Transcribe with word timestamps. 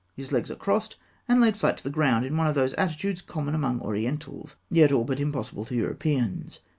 His 0.15 0.31
legs 0.31 0.49
are 0.49 0.55
crossed 0.55 0.95
and 1.27 1.39
laid 1.39 1.55
flat 1.55 1.77
to 1.77 1.83
the 1.83 1.91
ground 1.91 2.25
in 2.25 2.35
one 2.35 2.47
of 2.47 2.55
those 2.55 2.73
attitudes 2.73 3.21
common 3.21 3.53
among 3.53 3.81
Orientals, 3.81 4.55
yet 4.71 4.91
all 4.91 5.03
but 5.03 5.19
impossible 5.19 5.63
to 5.65 5.75
Europeans. 5.75 6.59